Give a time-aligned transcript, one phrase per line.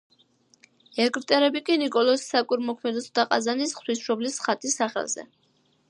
[1.05, 5.33] ეგვტერები კი ნიკოლოზ საკვირველთმოქმედისა და ყაზანის ღვთისმშობლის ხატის სახელზე.